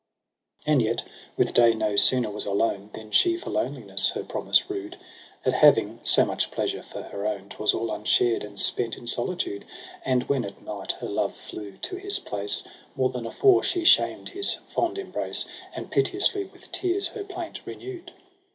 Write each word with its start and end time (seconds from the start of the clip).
And 0.65 0.81
yet 0.81 1.03
with 1.37 1.53
day 1.53 1.75
no 1.75 1.95
sooner 1.95 2.31
was 2.31 2.47
alone. 2.47 2.89
Than 2.93 3.11
she 3.11 3.37
for 3.37 3.51
loneliness 3.51 4.09
her 4.15 4.23
promise 4.23 4.67
rued: 4.67 4.97
That 5.43 5.53
having 5.53 5.99
so 6.03 6.25
much 6.25 6.49
pleasure 6.49 6.81
for 6.81 7.03
her 7.03 7.27
own, 7.27 7.49
'Twas 7.49 7.75
all 7.75 7.91
unshared 7.93 8.43
and 8.43 8.59
spent 8.59 8.97
in 8.97 9.05
solitude. 9.05 9.63
And 10.03 10.23
when 10.23 10.43
at 10.43 10.63
night 10.65 10.93
her 10.93 11.07
love 11.07 11.35
flew 11.35 11.73
to 11.83 11.97
his 11.97 12.17
place, 12.17 12.63
More 12.95 13.09
than 13.09 13.27
afore 13.27 13.61
she 13.61 13.85
shamed 13.85 14.29
his 14.29 14.55
fond 14.69 14.97
embrace, 14.97 15.45
And 15.75 15.91
piteously 15.91 16.45
with 16.45 16.71
tears 16.71 17.09
her 17.09 17.23
plaint 17.23 17.61
renew'd. 17.67 18.11